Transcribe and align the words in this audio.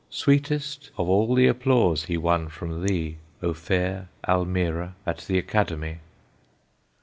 Sweetest 0.09 0.89
of 0.97 1.07
all 1.09 1.35
the 1.35 1.45
applause 1.45 2.05
he 2.05 2.17
won 2.17 2.47
from 2.49 2.83
thee, 2.83 3.17
O 3.43 3.53
fair 3.53 4.07
Almira 4.27 4.95
at 5.05 5.19
the 5.27 5.37
Academy! 5.37 5.97